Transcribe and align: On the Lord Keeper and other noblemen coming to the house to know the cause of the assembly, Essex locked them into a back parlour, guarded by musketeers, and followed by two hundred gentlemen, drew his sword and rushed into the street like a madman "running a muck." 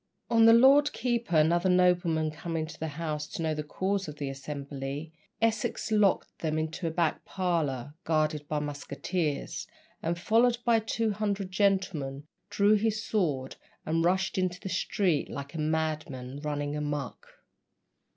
On 0.31 0.45
the 0.47 0.53
Lord 0.53 0.93
Keeper 0.93 1.35
and 1.35 1.53
other 1.53 1.69
noblemen 1.69 2.31
coming 2.31 2.65
to 2.65 2.79
the 2.79 2.87
house 2.87 3.27
to 3.27 3.43
know 3.43 3.53
the 3.53 3.61
cause 3.61 4.07
of 4.07 4.15
the 4.15 4.31
assembly, 4.31 5.13
Essex 5.39 5.91
locked 5.91 6.39
them 6.39 6.57
into 6.57 6.87
a 6.87 6.89
back 6.89 7.23
parlour, 7.23 7.93
guarded 8.03 8.47
by 8.47 8.57
musketeers, 8.57 9.67
and 10.01 10.17
followed 10.17 10.57
by 10.65 10.79
two 10.79 11.11
hundred 11.11 11.51
gentlemen, 11.51 12.23
drew 12.49 12.73
his 12.73 13.03
sword 13.05 13.57
and 13.85 14.03
rushed 14.03 14.39
into 14.39 14.59
the 14.59 14.69
street 14.69 15.29
like 15.29 15.53
a 15.53 15.59
madman 15.59 16.39
"running 16.41 16.75
a 16.75 16.81
muck." 16.81 17.27